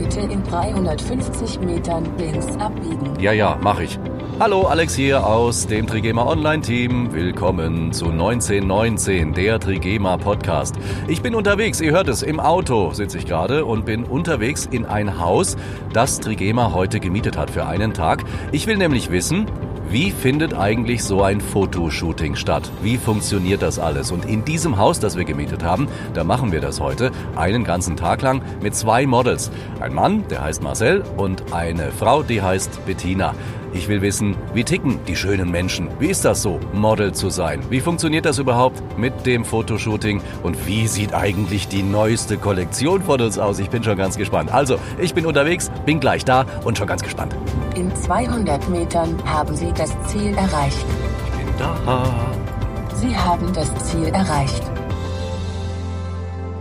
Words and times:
Bitte 0.00 0.20
in 0.20 0.42
350 0.44 1.60
Metern 1.60 2.06
links 2.16 2.46
abbiegen. 2.56 3.20
Ja, 3.20 3.32
ja, 3.32 3.58
mach 3.60 3.80
ich. 3.80 3.98
Hallo, 4.38 4.62
Alex 4.62 4.94
hier 4.94 5.26
aus 5.26 5.66
dem 5.66 5.86
Trigema 5.86 6.24
Online 6.24 6.62
Team. 6.62 7.12
Willkommen 7.12 7.92
zu 7.92 8.06
1919, 8.06 9.34
der 9.34 9.60
Trigema 9.60 10.16
Podcast. 10.16 10.76
Ich 11.06 11.20
bin 11.20 11.34
unterwegs, 11.34 11.82
ihr 11.82 11.92
hört 11.92 12.08
es, 12.08 12.22
im 12.22 12.40
Auto 12.40 12.94
sitze 12.94 13.18
ich 13.18 13.26
gerade 13.26 13.66
und 13.66 13.84
bin 13.84 14.04
unterwegs 14.04 14.64
in 14.64 14.86
ein 14.86 15.20
Haus, 15.20 15.58
das 15.92 16.18
Trigema 16.18 16.72
heute 16.72 16.98
gemietet 16.98 17.36
hat 17.36 17.50
für 17.50 17.66
einen 17.66 17.92
Tag. 17.92 18.24
Ich 18.52 18.66
will 18.66 18.78
nämlich 18.78 19.10
wissen, 19.10 19.44
wie 19.90 20.12
findet 20.12 20.54
eigentlich 20.54 21.02
so 21.02 21.24
ein 21.24 21.40
Fotoshooting 21.40 22.36
statt? 22.36 22.70
Wie 22.80 22.96
funktioniert 22.96 23.60
das 23.60 23.80
alles? 23.80 24.12
Und 24.12 24.24
in 24.24 24.44
diesem 24.44 24.78
Haus, 24.78 25.00
das 25.00 25.16
wir 25.16 25.24
gemietet 25.24 25.64
haben, 25.64 25.88
da 26.14 26.22
machen 26.22 26.52
wir 26.52 26.60
das 26.60 26.78
heute 26.78 27.10
einen 27.34 27.64
ganzen 27.64 27.96
Tag 27.96 28.22
lang 28.22 28.40
mit 28.62 28.76
zwei 28.76 29.04
Models. 29.04 29.50
Ein 29.80 29.94
Mann, 29.94 30.24
der 30.28 30.44
heißt 30.44 30.62
Marcel 30.62 31.02
und 31.16 31.52
eine 31.52 31.90
Frau, 31.90 32.22
die 32.22 32.40
heißt 32.40 32.86
Bettina. 32.86 33.34
Ich 33.72 33.88
will 33.88 34.02
wissen, 34.02 34.36
wie 34.52 34.64
ticken 34.64 34.98
die 35.06 35.14
schönen 35.14 35.50
Menschen? 35.50 35.88
Wie 36.00 36.08
ist 36.08 36.24
das 36.24 36.42
so, 36.42 36.58
Model 36.72 37.12
zu 37.12 37.30
sein? 37.30 37.62
Wie 37.70 37.80
funktioniert 37.80 38.24
das 38.26 38.38
überhaupt 38.38 38.82
mit 38.98 39.26
dem 39.26 39.44
Fotoshooting? 39.44 40.20
Und 40.42 40.66
wie 40.66 40.88
sieht 40.88 41.14
eigentlich 41.14 41.68
die 41.68 41.84
neueste 41.84 42.36
Kollektion 42.36 43.02
von 43.02 43.20
uns 43.20 43.38
aus? 43.38 43.60
Ich 43.60 43.70
bin 43.70 43.84
schon 43.84 43.96
ganz 43.96 44.16
gespannt. 44.16 44.52
Also, 44.52 44.78
ich 44.98 45.14
bin 45.14 45.24
unterwegs, 45.24 45.70
bin 45.86 46.00
gleich 46.00 46.24
da 46.24 46.46
und 46.64 46.78
schon 46.78 46.88
ganz 46.88 47.02
gespannt. 47.02 47.36
In 47.76 47.94
200 47.94 48.68
Metern 48.68 49.16
haben 49.24 49.54
Sie 49.54 49.72
das 49.72 49.90
Ziel 50.08 50.36
erreicht. 50.36 50.84
Ich 51.26 51.44
bin 51.44 51.54
da. 51.58 52.04
Sie 52.96 53.16
haben 53.16 53.52
das 53.52 53.72
Ziel 53.84 54.08
erreicht. 54.08 54.62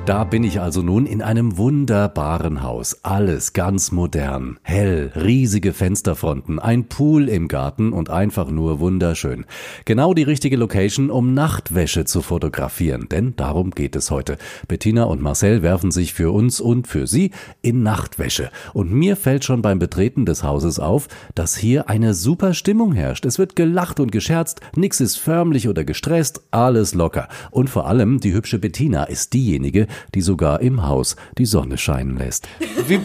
Da 0.05 0.23
bin 0.23 0.43
ich 0.43 0.59
also 0.59 0.81
nun 0.81 1.05
in 1.05 1.21
einem 1.21 1.57
wunderbaren 1.57 2.63
Haus. 2.63 3.03
Alles 3.03 3.53
ganz 3.53 3.91
modern. 3.91 4.57
Hell, 4.63 5.11
riesige 5.15 5.71
Fensterfronten, 5.71 6.57
ein 6.57 6.85
Pool 6.85 7.29
im 7.29 7.47
Garten 7.47 7.93
und 7.93 8.09
einfach 8.09 8.49
nur 8.49 8.79
wunderschön. 8.79 9.45
Genau 9.85 10.15
die 10.15 10.23
richtige 10.23 10.57
Location, 10.57 11.11
um 11.11 11.35
Nachtwäsche 11.35 12.05
zu 12.05 12.23
fotografieren. 12.23 13.07
Denn 13.09 13.35
darum 13.35 13.69
geht 13.69 13.95
es 13.95 14.09
heute. 14.09 14.39
Bettina 14.67 15.03
und 15.03 15.21
Marcel 15.21 15.61
werfen 15.61 15.91
sich 15.91 16.15
für 16.15 16.31
uns 16.31 16.59
und 16.59 16.87
für 16.87 17.05
sie 17.05 17.29
in 17.61 17.83
Nachtwäsche. 17.83 18.49
Und 18.73 18.91
mir 18.91 19.15
fällt 19.15 19.45
schon 19.45 19.61
beim 19.61 19.77
Betreten 19.77 20.25
des 20.25 20.43
Hauses 20.43 20.79
auf, 20.79 21.07
dass 21.35 21.55
hier 21.55 21.87
eine 21.87 22.15
super 22.15 22.55
Stimmung 22.55 22.93
herrscht. 22.93 23.25
Es 23.25 23.37
wird 23.37 23.55
gelacht 23.55 23.99
und 23.99 24.11
gescherzt, 24.11 24.61
nix 24.75 25.01
ist 25.01 25.17
förmlich 25.17 25.69
oder 25.69 25.83
gestresst, 25.83 26.41
alles 26.49 26.95
locker. 26.95 27.27
Und 27.51 27.69
vor 27.69 27.85
allem 27.85 28.19
die 28.19 28.33
hübsche 28.33 28.57
Bettina 28.57 29.03
ist 29.03 29.33
diejenige, 29.33 29.85
die 30.15 30.21
sogar 30.21 30.61
im 30.61 30.87
Haus 30.87 31.15
die 31.37 31.45
Sonne 31.45 31.77
scheinen 31.77 32.17
lässt. 32.17 32.47
Wie, 32.87 32.99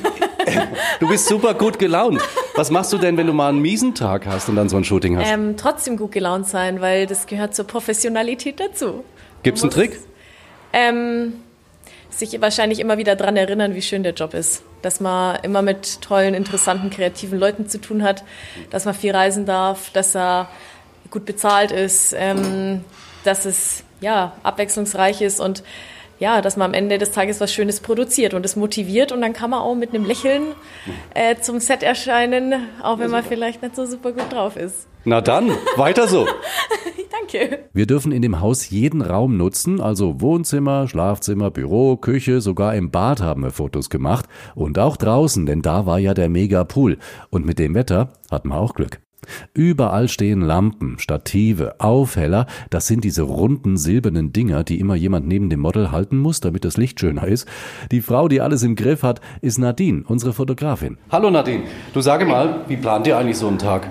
du 1.00 1.08
bist 1.08 1.26
super 1.26 1.54
gut 1.54 1.78
gelaunt. 1.78 2.20
Was 2.54 2.70
machst 2.70 2.92
du 2.92 2.98
denn, 2.98 3.16
wenn 3.16 3.26
du 3.26 3.32
mal 3.32 3.48
einen 3.48 3.60
miesen 3.60 3.94
Tag 3.94 4.26
hast 4.26 4.48
und 4.48 4.56
dann 4.56 4.68
so 4.68 4.76
ein 4.76 4.84
Shooting 4.84 5.18
hast? 5.18 5.30
Ähm, 5.30 5.56
trotzdem 5.56 5.96
gut 5.96 6.12
gelaunt 6.12 6.46
sein, 6.46 6.80
weil 6.80 7.06
das 7.06 7.26
gehört 7.26 7.54
zur 7.54 7.66
Professionalität 7.66 8.60
dazu. 8.60 9.04
Gibt's 9.42 9.62
einen 9.62 9.70
Trick? 9.70 9.98
Ähm, 10.72 11.34
sich 12.10 12.40
wahrscheinlich 12.40 12.80
immer 12.80 12.98
wieder 12.98 13.16
daran 13.16 13.36
erinnern, 13.36 13.74
wie 13.74 13.82
schön 13.82 14.02
der 14.02 14.14
Job 14.14 14.34
ist. 14.34 14.62
Dass 14.82 15.00
man 15.00 15.38
immer 15.42 15.62
mit 15.62 16.00
tollen, 16.00 16.34
interessanten, 16.34 16.90
kreativen 16.90 17.38
Leuten 17.38 17.68
zu 17.68 17.80
tun 17.80 18.02
hat, 18.02 18.24
dass 18.70 18.84
man 18.84 18.94
viel 18.94 19.12
reisen 19.12 19.46
darf, 19.46 19.90
dass 19.90 20.14
er 20.14 20.48
gut 21.10 21.24
bezahlt 21.24 21.72
ist, 21.72 22.14
ähm, 22.16 22.84
dass 23.24 23.44
es 23.44 23.84
ja 24.00 24.32
abwechslungsreich 24.42 25.22
ist 25.22 25.40
und 25.40 25.62
ja, 26.18 26.40
dass 26.40 26.56
man 26.56 26.70
am 26.70 26.74
Ende 26.74 26.98
des 26.98 27.10
Tages 27.10 27.40
was 27.40 27.52
Schönes 27.52 27.80
produziert 27.80 28.34
und 28.34 28.44
es 28.44 28.56
motiviert 28.56 29.12
und 29.12 29.20
dann 29.20 29.32
kann 29.32 29.50
man 29.50 29.60
auch 29.60 29.74
mit 29.74 29.94
einem 29.94 30.04
Lächeln 30.04 30.42
äh, 31.14 31.36
zum 31.40 31.60
Set 31.60 31.82
erscheinen, 31.82 32.54
auch 32.82 32.98
wenn 32.98 33.10
man 33.10 33.24
vielleicht 33.24 33.62
nicht 33.62 33.76
so 33.76 33.86
super 33.86 34.12
gut 34.12 34.32
drauf 34.32 34.56
ist. 34.56 34.86
Na 35.04 35.20
dann, 35.20 35.50
weiter 35.76 36.08
so. 36.08 36.26
Danke. 37.10 37.64
Wir 37.72 37.86
dürfen 37.86 38.12
in 38.12 38.22
dem 38.22 38.40
Haus 38.40 38.70
jeden 38.70 39.02
Raum 39.02 39.36
nutzen, 39.36 39.80
also 39.80 40.20
Wohnzimmer, 40.20 40.88
Schlafzimmer, 40.88 41.50
Büro, 41.50 41.96
Küche, 41.96 42.40
sogar 42.40 42.74
im 42.74 42.90
Bad 42.90 43.20
haben 43.20 43.42
wir 43.42 43.50
Fotos 43.50 43.90
gemacht 43.90 44.26
und 44.54 44.78
auch 44.78 44.96
draußen, 44.96 45.46
denn 45.46 45.62
da 45.62 45.86
war 45.86 45.98
ja 45.98 46.14
der 46.14 46.28
Mega-Pool 46.28 46.98
und 47.30 47.44
mit 47.44 47.58
dem 47.58 47.74
Wetter 47.74 48.12
hatten 48.30 48.48
wir 48.48 48.56
auch 48.56 48.74
Glück. 48.74 49.00
Überall 49.52 50.08
stehen 50.08 50.40
Lampen, 50.40 50.98
Stative, 50.98 51.76
Aufheller, 51.78 52.46
das 52.70 52.86
sind 52.86 53.04
diese 53.04 53.22
runden 53.22 53.76
silbernen 53.76 54.32
Dinger, 54.32 54.64
die 54.64 54.80
immer 54.80 54.94
jemand 54.94 55.26
neben 55.26 55.50
dem 55.50 55.60
Model 55.60 55.90
halten 55.90 56.18
muss, 56.18 56.40
damit 56.40 56.64
das 56.64 56.76
Licht 56.76 57.00
schöner 57.00 57.26
ist. 57.26 57.48
Die 57.90 58.00
Frau, 58.00 58.28
die 58.28 58.40
alles 58.40 58.62
im 58.62 58.76
Griff 58.76 59.02
hat, 59.02 59.20
ist 59.40 59.58
Nadine, 59.58 60.04
unsere 60.06 60.32
Fotografin. 60.32 60.98
Hallo 61.10 61.30
Nadine, 61.30 61.64
du 61.92 62.00
sage 62.00 62.24
mal, 62.24 62.64
wie 62.68 62.76
plant 62.76 63.06
ihr 63.06 63.16
eigentlich 63.16 63.38
so 63.38 63.48
einen 63.48 63.58
Tag? 63.58 63.88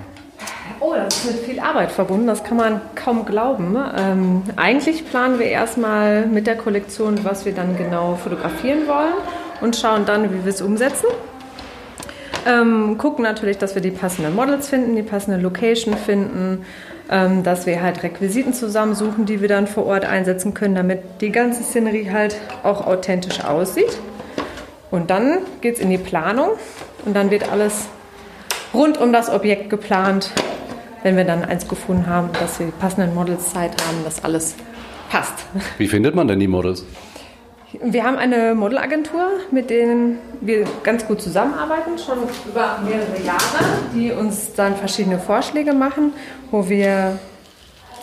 Oh, 0.80 0.92
das 0.94 1.16
ist 1.16 1.26
mit 1.26 1.36
viel 1.44 1.60
Arbeit 1.60 1.92
verbunden, 1.92 2.26
das 2.26 2.44
kann 2.44 2.56
man 2.56 2.80
kaum 2.94 3.24
glauben. 3.24 3.76
Ähm, 3.96 4.42
eigentlich 4.56 5.08
planen 5.08 5.38
wir 5.38 5.46
erstmal 5.46 6.26
mit 6.26 6.46
der 6.46 6.56
Kollektion, 6.56 7.24
was 7.24 7.46
wir 7.46 7.52
dann 7.52 7.76
genau 7.76 8.16
fotografieren 8.16 8.86
wollen 8.86 9.14
und 9.60 9.76
schauen 9.76 10.04
dann, 10.04 10.24
wie 10.24 10.44
wir 10.44 10.50
es 10.50 10.60
umsetzen. 10.60 11.06
Ähm, 12.46 12.98
gucken 12.98 13.22
natürlich, 13.22 13.58
dass 13.58 13.74
wir 13.74 13.82
die 13.82 13.90
passenden 13.90 14.34
Models 14.34 14.68
finden, 14.68 14.96
die 14.96 15.02
passende 15.02 15.40
Location 15.40 15.96
finden, 15.96 16.64
ähm, 17.10 17.42
dass 17.42 17.66
wir 17.66 17.82
halt 17.82 18.02
Requisiten 18.02 18.52
zusammensuchen, 18.52 19.24
die 19.24 19.40
wir 19.40 19.48
dann 19.48 19.66
vor 19.66 19.86
Ort 19.86 20.04
einsetzen 20.04 20.52
können, 20.52 20.74
damit 20.74 21.00
die 21.20 21.30
ganze 21.30 21.62
Szenerie 21.62 22.10
halt 22.10 22.36
auch 22.62 22.86
authentisch 22.86 23.42
aussieht. 23.42 23.98
Und 24.90 25.10
dann 25.10 25.38
geht 25.60 25.76
es 25.76 25.80
in 25.80 25.90
die 25.90 25.98
Planung 25.98 26.50
und 27.04 27.16
dann 27.16 27.30
wird 27.30 27.50
alles 27.50 27.86
rund 28.74 28.98
um 28.98 29.12
das 29.12 29.30
Objekt 29.30 29.70
geplant, 29.70 30.30
wenn 31.02 31.16
wir 31.16 31.24
dann 31.24 31.44
eins 31.44 31.66
gefunden 31.66 32.06
haben, 32.06 32.30
dass 32.40 32.58
wir 32.58 32.66
die 32.66 32.72
passenden 32.72 33.14
Models 33.14 33.52
Zeit 33.52 33.72
haben, 33.86 34.04
dass 34.04 34.22
alles 34.22 34.54
passt. 35.10 35.46
Wie 35.78 35.88
findet 35.88 36.14
man 36.14 36.28
denn 36.28 36.40
die 36.40 36.48
Models? 36.48 36.84
Wir 37.82 38.04
haben 38.04 38.16
eine 38.16 38.54
Modelagentur, 38.54 39.26
mit 39.50 39.70
denen 39.70 40.18
wir 40.40 40.64
ganz 40.82 41.06
gut 41.06 41.20
zusammenarbeiten, 41.20 41.98
schon 41.98 42.18
über 42.46 42.78
mehrere 42.84 43.20
Jahre, 43.24 43.64
die 43.94 44.12
uns 44.12 44.54
dann 44.54 44.76
verschiedene 44.76 45.18
Vorschläge 45.18 45.72
machen, 45.72 46.12
wo 46.50 46.68
wir 46.68 47.18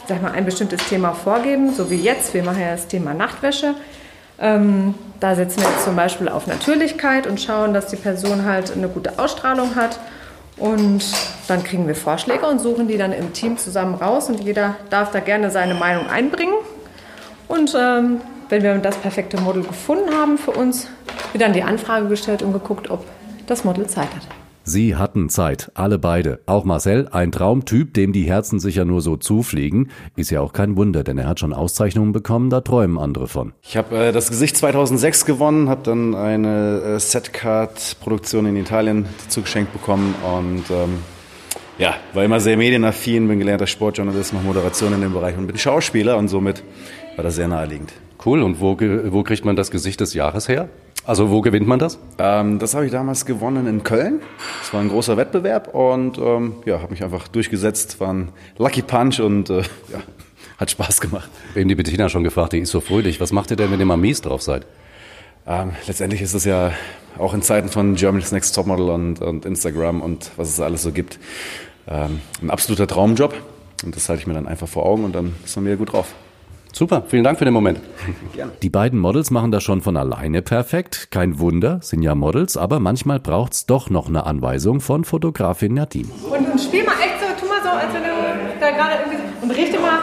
sag 0.07 0.21
mal, 0.21 0.31
ein 0.31 0.45
bestimmtes 0.45 0.85
Thema 0.89 1.13
vorgeben, 1.13 1.73
so 1.73 1.89
wie 1.89 1.95
jetzt. 1.95 2.33
Wir 2.33 2.43
machen 2.43 2.61
ja 2.61 2.71
das 2.71 2.87
Thema 2.87 3.13
Nachtwäsche. 3.13 3.75
Ähm, 4.39 4.95
da 5.19 5.35
setzen 5.35 5.61
wir 5.61 5.69
jetzt 5.69 5.85
zum 5.85 5.95
Beispiel 5.95 6.27
auf 6.27 6.47
Natürlichkeit 6.47 7.27
und 7.27 7.39
schauen, 7.39 7.73
dass 7.73 7.87
die 7.87 7.95
Person 7.95 8.45
halt 8.45 8.73
eine 8.75 8.89
gute 8.89 9.19
Ausstrahlung 9.19 9.75
hat. 9.75 9.99
Und 10.57 11.03
dann 11.47 11.63
kriegen 11.63 11.87
wir 11.87 11.95
Vorschläge 11.95 12.45
und 12.45 12.59
suchen 12.59 12.87
die 12.87 12.97
dann 12.97 13.13
im 13.13 13.33
Team 13.33 13.57
zusammen 13.57 13.95
raus 13.95 14.29
und 14.29 14.41
jeder 14.41 14.75
darf 14.89 15.11
da 15.11 15.19
gerne 15.19 15.49
seine 15.49 15.75
Meinung 15.75 16.07
einbringen. 16.07 16.53
Und 17.47 17.75
ähm, 17.79 18.21
wenn 18.51 18.63
wir 18.63 18.77
das 18.77 18.97
perfekte 18.97 19.39
Model 19.39 19.63
gefunden 19.63 20.13
haben 20.13 20.37
für 20.37 20.51
uns, 20.51 20.87
wird 21.31 21.41
dann 21.41 21.53
die 21.53 21.63
Anfrage 21.63 22.07
gestellt 22.09 22.43
und 22.43 22.51
geguckt, 22.51 22.89
ob 22.89 23.05
das 23.47 23.63
Model 23.63 23.87
Zeit 23.87 24.13
hat. 24.13 24.27
Sie 24.63 24.95
hatten 24.95 25.29
Zeit, 25.29 25.71
alle 25.73 25.97
beide. 25.97 26.39
Auch 26.45 26.65
Marcel, 26.65 27.07
ein 27.11 27.31
Traumtyp, 27.31 27.95
dem 27.95 28.13
die 28.13 28.25
Herzen 28.25 28.59
sicher 28.59 28.85
nur 28.85 29.01
so 29.01 29.17
zufliegen. 29.17 29.89
Ist 30.15 30.29
ja 30.29 30.41
auch 30.41 30.53
kein 30.53 30.77
Wunder, 30.77 31.03
denn 31.03 31.17
er 31.17 31.27
hat 31.27 31.39
schon 31.39 31.51
Auszeichnungen 31.51 32.11
bekommen, 32.11 32.51
da 32.51 32.61
träumen 32.61 32.99
andere 32.99 33.27
von. 33.27 33.53
Ich 33.63 33.75
habe 33.75 33.97
äh, 33.97 34.11
das 34.11 34.29
Gesicht 34.29 34.55
2006 34.55 35.25
gewonnen, 35.25 35.67
habe 35.67 35.81
dann 35.83 36.13
eine 36.13 36.81
äh, 36.81 36.99
Setcard-Produktion 36.99 38.45
in 38.45 38.55
Italien 38.55 39.07
zugeschenkt 39.29 39.73
bekommen 39.73 40.13
und 40.23 40.69
ähm, 40.69 40.99
ja, 41.79 41.95
war 42.13 42.23
immer 42.23 42.39
sehr 42.39 42.57
medienaffin, 42.57 43.27
bin 43.27 43.39
gelernter 43.39 43.65
Sportjournalist, 43.65 44.33
mache 44.33 44.43
Moderation 44.43 44.93
in 44.93 45.01
dem 45.01 45.13
Bereich 45.13 45.35
und 45.37 45.47
bin 45.47 45.57
Schauspieler 45.57 46.17
und 46.17 46.27
somit 46.27 46.63
war 47.15 47.23
das 47.23 47.35
sehr 47.35 47.47
naheliegend. 47.47 47.93
Cool, 48.23 48.43
und 48.43 48.59
wo, 48.59 48.77
wo 48.79 49.23
kriegt 49.23 49.45
man 49.45 49.55
das 49.55 49.71
Gesicht 49.71 49.99
des 49.99 50.13
Jahres 50.13 50.47
her? 50.47 50.69
Also 51.05 51.31
wo 51.31 51.41
gewinnt 51.41 51.67
man 51.67 51.79
das? 51.79 51.97
Ähm, 52.19 52.59
das 52.59 52.75
habe 52.75 52.85
ich 52.85 52.91
damals 52.91 53.25
gewonnen 53.25 53.65
in 53.65 53.83
Köln. 53.83 54.21
Das 54.59 54.71
war 54.71 54.81
ein 54.81 54.89
großer 54.89 55.17
Wettbewerb 55.17 55.73
und 55.73 56.19
ähm, 56.19 56.55
ja, 56.65 56.79
habe 56.79 56.91
mich 56.91 57.03
einfach 57.03 57.27
durchgesetzt. 57.27 57.99
War 57.99 58.13
ein 58.13 58.29
Lucky 58.59 58.83
Punch 58.83 59.19
und 59.19 59.49
äh, 59.49 59.61
ja, 59.91 60.01
hat 60.57 60.69
Spaß 60.69 61.01
gemacht. 61.01 61.31
Haben 61.55 61.67
die 61.67 61.75
Bettina 61.75 62.07
schon 62.09 62.23
gefragt, 62.23 62.53
die 62.53 62.59
ist 62.59 62.69
so 62.69 62.81
fröhlich. 62.81 63.19
Was 63.19 63.31
macht 63.31 63.49
ihr 63.49 63.57
denn, 63.57 63.71
wenn 63.71 63.79
ihr 63.79 63.85
mal 63.87 63.97
mies 63.97 64.21
drauf 64.21 64.43
seid? 64.43 64.67
Ähm, 65.47 65.71
letztendlich 65.87 66.21
ist 66.21 66.35
es 66.35 66.45
ja 66.45 66.71
auch 67.17 67.33
in 67.33 67.41
Zeiten 67.41 67.69
von 67.69 67.95
Germany's 67.95 68.31
Next 68.31 68.53
Topmodel 68.53 68.89
und, 68.89 69.21
und 69.21 69.45
Instagram 69.45 70.01
und 70.01 70.29
was 70.37 70.49
es 70.49 70.59
alles 70.59 70.83
so 70.83 70.91
gibt, 70.91 71.17
ähm, 71.87 72.21
ein 72.43 72.51
absoluter 72.51 72.85
Traumjob. 72.85 73.33
Und 73.83 73.95
das 73.95 74.07
halte 74.07 74.21
ich 74.21 74.27
mir 74.27 74.35
dann 74.35 74.47
einfach 74.47 74.67
vor 74.67 74.85
Augen 74.85 75.03
und 75.03 75.15
dann 75.15 75.33
ist 75.43 75.55
man 75.55 75.65
wieder 75.65 75.77
gut 75.77 75.93
drauf. 75.93 76.13
Super, 76.73 77.03
vielen 77.07 77.23
Dank 77.23 77.37
für 77.37 77.45
den 77.45 77.53
Moment. 77.53 77.79
Gerne. 78.33 78.51
Die 78.61 78.69
beiden 78.69 78.97
Models 78.99 79.29
machen 79.29 79.51
das 79.51 79.63
schon 79.63 79.81
von 79.81 79.97
alleine 79.97 80.41
perfekt. 80.41 81.09
Kein 81.11 81.39
Wunder, 81.39 81.79
sind 81.81 82.01
ja 82.01 82.15
Models, 82.15 82.57
aber 82.57 82.79
manchmal 82.79 83.19
braucht's 83.19 83.65
doch 83.65 83.89
noch 83.89 84.07
eine 84.07 84.25
Anweisung 84.25 84.79
von 84.79 85.03
Fotografin 85.03 85.73
Nadine. 85.73 86.09
Und, 86.29 86.61
spiel 86.61 86.83
mal 86.83 86.93
echt 86.93 87.19
so, 87.19 87.27
tu 87.39 87.51
mal 87.51 87.61
so, 87.61 87.69
als 87.69 87.93
wenn 87.93 88.03
du 88.03 88.59
da 88.59 88.71
gerade 88.71 88.93
irgendwie. 89.03 89.43
Und 89.43 89.51
richte 89.51 89.79
mal. 89.79 89.99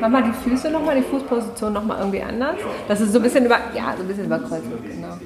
Mach 0.00 0.08
mal 0.08 0.24
die 0.24 0.50
Füße 0.50 0.70
nochmal, 0.70 0.96
die 0.96 1.02
Fußposition 1.02 1.72
nochmal 1.72 1.98
irgendwie 2.00 2.22
anders. 2.22 2.56
Das 2.88 3.00
ist 3.00 3.12
so 3.12 3.18
ein 3.18 3.22
bisschen 3.22 3.46
über. 3.46 3.58
Ja, 3.74 3.94
so 3.96 4.02
ein 4.02 4.08
bisschen 4.08 4.26
überkreuzt, 4.26 4.66
genau. 4.82 5.16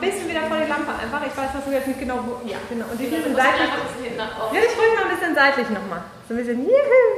bisschen 0.00 0.28
wieder 0.28 0.42
vor 0.42 0.58
die 0.58 0.68
Lampe 0.68 0.92
einfach. 0.92 1.24
Ich 1.26 1.36
weiß, 1.36 1.52
dass 1.54 1.64
du 1.64 1.72
jetzt 1.72 1.88
nicht 1.88 2.00
genau 2.00 2.20
wo. 2.26 2.46
Ja, 2.46 2.58
genau. 2.68 2.84
Und 2.90 3.00
die 3.00 3.06
bisschen 3.06 3.34
seitlich. 3.34 3.70
Ja, 4.12 4.60
ich 4.60 4.74
ruhig 4.76 4.92
mal 4.94 5.04
ein 5.08 5.16
bisschen 5.16 5.34
seitlich 5.34 5.68
nochmal. 5.70 6.02
So 6.28 6.34
ein 6.34 6.38
bisschen. 6.38 6.62
Juhu. 6.62 7.15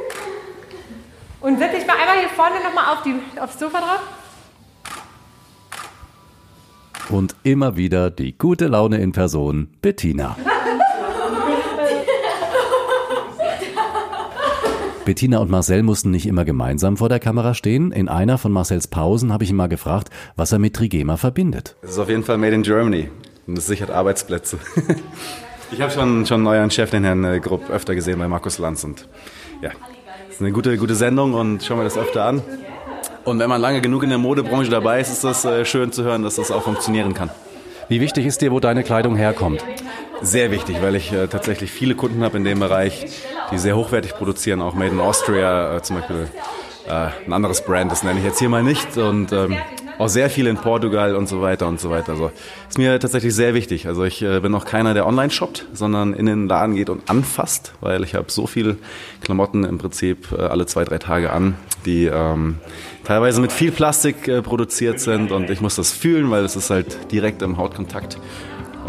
Und 1.41 1.59
setz 1.59 1.73
dich 1.73 1.87
mal 1.87 1.97
einmal 1.97 2.19
hier 2.19 2.29
vorne 2.31 2.57
nochmal 2.63 2.95
auf 2.95 3.03
die, 3.03 3.15
aufs 3.41 3.59
Sofa 3.59 3.79
drauf. 3.79 4.01
Und 7.11 7.35
immer 7.43 7.77
wieder 7.77 8.11
die 8.11 8.37
gute 8.37 8.67
Laune 8.67 8.99
in 8.99 9.13
Person, 9.13 9.69
Bettina. 9.81 10.37
Bettina 15.07 15.39
und 15.39 15.51
Marcel 15.51 15.83
mussten 15.83 16.11
nicht 16.11 16.27
immer 16.27 16.45
gemeinsam 16.45 16.99
vor 16.99 17.09
der 17.09 17.19
Kamera 17.19 17.55
stehen. 17.55 17.93
In 17.93 18.09
einer 18.09 18.37
von 18.37 18.53
Marcels 18.53 18.89
Pausen 18.89 19.33
habe 19.33 19.43
ich 19.43 19.49
ihn 19.49 19.57
mal 19.57 19.69
gefragt, 19.69 20.11
was 20.37 20.53
er 20.53 20.59
mit 20.59 20.77
Trigema 20.77 21.17
verbindet. 21.17 21.77
Es 21.81 21.93
ist 21.93 21.99
auf 21.99 22.11
jeden 22.11 22.25
Fall 22.25 22.37
made 22.37 22.55
in 22.55 22.63
Germany 22.63 23.09
und 23.47 23.57
es 23.57 23.67
sichert 23.67 23.91
Arbeitsplätze. 23.91 24.59
ich 25.73 25.81
habe 25.81 25.91
schon, 25.91 26.27
schon 26.27 26.47
euren 26.47 26.71
Chef, 26.71 26.91
den 26.91 27.05
Herrn 27.05 27.25
äh, 27.25 27.41
Grupp, 27.41 27.71
öfter 27.71 27.95
gesehen 27.95 28.19
bei 28.19 28.29
Markus 28.29 28.59
Lanz 28.59 28.85
und 28.85 29.09
ja, 29.63 29.71
ist 30.39 30.43
eine 30.43 30.53
gute, 30.53 30.79
gute 30.79 30.95
Sendung 30.95 31.35
und 31.35 31.65
schauen 31.65 31.79
wir 31.79 31.85
das 31.85 31.99
öfter 31.99 32.25
an. 32.25 32.43
Und 33.25 33.41
wenn 33.41 33.49
man 33.49 33.61
lange 33.61 33.81
genug 33.81 34.05
in 34.05 34.09
der 34.11 34.19
Modebranche 34.19 34.71
dabei 34.71 35.01
ist, 35.01 35.11
ist 35.11 35.25
das 35.25 35.45
äh, 35.45 35.65
schön 35.65 35.91
zu 35.91 36.05
hören, 36.05 36.23
dass 36.23 36.37
das 36.37 36.53
auch 36.53 36.63
funktionieren 36.63 37.13
kann. 37.13 37.29
Wie 37.89 38.01
wichtig 38.01 38.25
ist 38.25 38.41
dir, 38.41 38.53
wo 38.53 38.61
deine 38.61 38.85
Kleidung 38.85 39.17
herkommt? 39.17 39.65
Sehr 40.23 40.53
wichtig, 40.53 40.77
weil 40.81 40.95
ich 40.95 41.13
äh, 41.13 41.27
tatsächlich 41.27 41.73
viele 41.73 41.97
Kunden 41.97 42.23
habe 42.23 42.37
in 42.37 42.45
dem 42.45 42.61
Bereich, 42.61 43.07
die 43.51 43.59
sehr 43.59 43.75
hochwertig 43.75 44.15
produzieren, 44.15 44.63
auch 44.63 44.75
Made 44.75 44.93
in 44.93 45.01
Austria 45.01 45.75
äh, 45.77 45.83
zum 45.83 45.97
Beispiel. 45.97 46.29
Äh, 46.87 47.09
ein 47.27 47.33
anderes 47.33 47.65
Brand, 47.65 47.91
das 47.91 48.05
nenne 48.05 48.21
ich 48.21 48.25
jetzt 48.25 48.39
hier 48.39 48.49
mal 48.49 48.63
nicht. 48.63 48.97
Und 48.97 49.33
ähm, 49.33 49.57
auch 49.99 50.09
sehr 50.09 50.31
viel 50.31 50.47
in 50.47 50.57
Portugal 50.57 51.17
und 51.17 51.29
so 51.29 51.43
weiter 51.43 51.67
und 51.67 51.81
so 51.81 51.91
weiter. 51.91 52.13
Also 52.13 52.31
ist 52.69 52.79
mir 52.79 52.99
tatsächlich 53.01 53.35
sehr 53.35 53.55
wichtig. 53.55 53.87
Also 53.87 54.05
ich 54.05 54.23
äh, 54.23 54.41
bin 54.41 54.55
auch 54.55 54.65
keiner, 54.65 54.95
der 54.95 55.07
online 55.07 55.31
shoppt, 55.31 55.67
sondern 55.73 56.15
in 56.15 56.27
den 56.27 56.49
Laden 56.49 56.75
geht 56.75 56.89
und 56.89 57.11
anfasst, 57.11 57.75
weil 57.81 58.05
ich 58.05 58.15
habe 58.15 58.31
so 58.31 58.47
viel 58.47 58.79
Klamotten 59.21 59.65
im 59.65 59.79
Prinzip 59.79 60.33
äh, 60.33 60.43
alle 60.43 60.67
zwei, 60.67 60.85
drei 60.85 60.99
Tage 60.99 61.33
an, 61.33 61.57
die 61.85 62.07
ähm, 62.07 62.59
teilweise 63.05 63.41
mit 63.41 63.53
viel 63.53 63.73
Plastik 63.73 64.29
äh, 64.29 64.43
produziert 64.43 65.01
sind 65.01 65.33
und 65.33 65.51
ich 65.51 65.61
muss 65.61 65.77
das 65.77 65.93
fühlen, 65.93 66.31
weil 66.31 66.45
es 66.45 66.57
ist 66.57 66.71
halt 66.71 67.11
direkt 67.13 67.43
im 67.43 67.57
Hautkontakt 67.57 68.19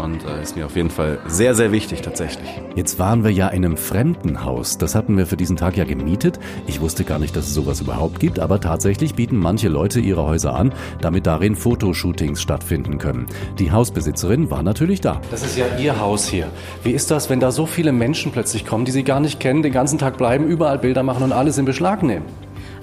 und 0.00 0.24
äh, 0.24 0.42
ist 0.42 0.56
mir 0.56 0.66
auf 0.66 0.76
jeden 0.76 0.90
Fall 0.90 1.18
sehr, 1.26 1.54
sehr 1.54 1.72
wichtig 1.72 2.02
tatsächlich. 2.02 2.48
Jetzt 2.74 2.98
waren 2.98 3.24
wir 3.24 3.30
ja 3.30 3.48
in 3.48 3.64
einem 3.64 3.76
Fremdenhaus. 3.76 4.78
Das 4.78 4.94
hatten 4.94 5.16
wir 5.16 5.26
für 5.26 5.36
diesen 5.36 5.56
Tag 5.56 5.76
ja 5.76 5.84
gemietet. 5.84 6.38
Ich 6.66 6.80
wusste 6.80 7.04
gar 7.04 7.18
nicht, 7.18 7.36
dass 7.36 7.46
es 7.46 7.54
sowas 7.54 7.80
überhaupt 7.80 8.20
gibt, 8.20 8.38
aber 8.38 8.60
tatsächlich 8.60 9.14
bieten 9.14 9.36
manche 9.36 9.68
Leute 9.68 10.00
ihre 10.00 10.24
Häuser 10.24 10.54
an, 10.54 10.72
damit 11.00 11.26
darin 11.26 11.56
Fotoshootings 11.56 12.40
stattfinden 12.40 12.98
können. 12.98 13.26
Die 13.58 13.72
Hausbesitzerin 13.72 14.50
war 14.50 14.62
natürlich 14.62 15.00
da. 15.00 15.20
Das 15.30 15.44
ist 15.44 15.56
ja 15.56 15.66
ihr 15.78 16.00
Haus 16.00 16.26
hier. 16.26 16.48
Wie 16.82 16.92
ist 16.92 17.10
das, 17.10 17.30
wenn 17.30 17.40
da 17.40 17.52
so 17.52 17.66
viele 17.66 17.92
Menschen 17.92 18.32
plötzlich 18.32 18.66
kommen, 18.66 18.84
die 18.84 18.92
sie 18.92 19.04
gar 19.04 19.20
nicht 19.20 19.40
kennen, 19.40 19.62
den 19.62 19.72
ganzen 19.72 19.98
Tag 19.98 20.16
bleiben, 20.16 20.46
überall 20.46 20.78
Bilder 20.78 21.02
machen 21.02 21.22
und 21.22 21.32
alles 21.32 21.58
in 21.58 21.64
Beschlag 21.64 22.02
nehmen? 22.02 22.24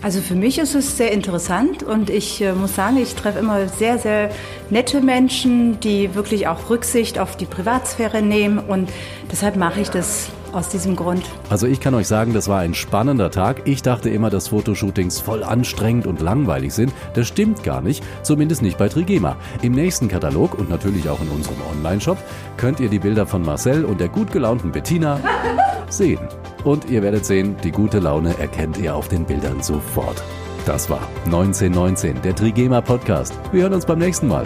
Also 0.01 0.21
für 0.21 0.35
mich 0.35 0.59
ist 0.59 0.75
es 0.75 0.95
sehr 0.95 1.11
interessant 1.11 1.81
und 1.81 2.09
ich 2.09 2.41
äh, 2.41 2.53
muss 2.53 2.75
sagen, 2.75 2.97
ich 2.97 3.15
treffe 3.15 3.39
immer 3.39 3.67
sehr, 3.67 3.97
sehr 3.97 4.29
nette 4.69 5.01
Menschen, 5.01 5.79
die 5.79 6.13
wirklich 6.13 6.47
auch 6.47 6.69
Rücksicht 6.69 7.17
auf 7.17 7.35
die 7.35 7.45
Privatsphäre 7.45 8.21
nehmen 8.21 8.59
und 8.59 8.89
deshalb 9.31 9.55
mache 9.55 9.81
ich 9.81 9.89
das 9.89 10.29
aus 10.53 10.69
diesem 10.69 10.95
Grund. 10.95 11.23
Also 11.49 11.67
ich 11.67 11.79
kann 11.79 11.93
euch 11.95 12.07
sagen, 12.07 12.33
das 12.33 12.47
war 12.47 12.59
ein 12.59 12.73
spannender 12.73 13.31
Tag. 13.31 13.63
Ich 13.65 13.81
dachte 13.81 14.09
immer, 14.09 14.29
dass 14.29 14.49
Fotoshootings 14.49 15.19
voll 15.19 15.43
anstrengend 15.43 16.07
und 16.07 16.21
langweilig 16.21 16.73
sind. 16.73 16.93
Das 17.15 17.27
stimmt 17.27 17.63
gar 17.63 17.81
nicht, 17.81 18.03
zumindest 18.23 18.61
nicht 18.61 18.77
bei 18.77 18.89
Trigema. 18.89 19.35
Im 19.61 19.73
nächsten 19.73 20.07
Katalog 20.07 20.57
und 20.57 20.69
natürlich 20.69 21.09
auch 21.09 21.21
in 21.21 21.29
unserem 21.29 21.57
Online-Shop 21.71 22.17
könnt 22.55 22.79
ihr 22.79 22.89
die 22.89 22.99
Bilder 22.99 23.25
von 23.25 23.41
Marcel 23.41 23.83
und 23.83 23.99
der 23.99 24.09
gut 24.09 24.31
gelaunten 24.31 24.71
Bettina 24.71 25.19
sehen. 25.89 26.19
Und 26.63 26.89
ihr 26.89 27.01
werdet 27.01 27.25
sehen, 27.25 27.55
die 27.63 27.71
gute 27.71 27.99
Laune 27.99 28.37
erkennt 28.37 28.77
ihr 28.77 28.95
auf 28.95 29.07
den 29.07 29.25
Bildern 29.25 29.61
sofort. 29.61 30.21
Das 30.65 30.89
war 30.89 31.07
1919, 31.25 32.21
der 32.21 32.35
Trigema 32.35 32.81
Podcast. 32.81 33.33
Wir 33.51 33.63
hören 33.63 33.73
uns 33.73 33.85
beim 33.85 33.99
nächsten 33.99 34.27
Mal. 34.27 34.45